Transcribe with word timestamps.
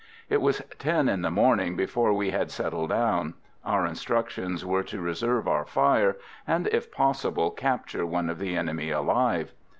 It 0.31 0.41
was 0.41 0.63
ten 0.79 1.07
in 1.07 1.21
the 1.21 1.29
morning 1.29 1.75
before 1.75 2.11
we 2.11 2.31
had 2.31 2.49
settled 2.49 2.89
down. 2.89 3.35
Our 3.63 3.85
instructions 3.85 4.65
were 4.65 4.81
to 4.81 4.99
reserve 4.99 5.47
our 5.47 5.63
fire, 5.67 6.17
and, 6.47 6.65
if 6.69 6.91
possible, 6.91 7.51
capture 7.51 8.03
one 8.03 8.27
of 8.27 8.39
the 8.39 8.55
enemy 8.57 8.89
alive. 8.89 9.53